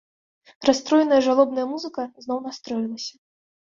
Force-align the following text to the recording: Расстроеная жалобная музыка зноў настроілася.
Расстроеная 0.69 1.21
жалобная 1.27 1.65
музыка 1.73 2.01
зноў 2.25 2.37
настроілася. 2.47 3.15